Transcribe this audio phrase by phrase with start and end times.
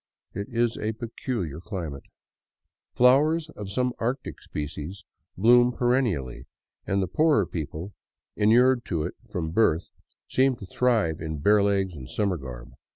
[0.33, 2.05] It is a peculiar climate.
[2.95, 5.03] Flowers— of some Arctic species—
[5.37, 6.47] bloom perennially,
[6.87, 7.93] and the poorer people,
[8.35, 9.91] inured to it from birth,
[10.27, 12.71] seem to thrive in bare legs and summer garb.